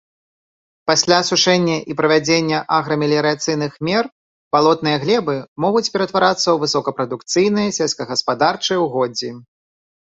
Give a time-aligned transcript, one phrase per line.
[0.91, 4.03] Пасля асушэння і правядзення аграмеліярацыйных мер
[4.57, 9.31] балотныя глебы могуць ператварацца ў высокапрадукцыйныя сельскагаспадарчыя ўгоддзі.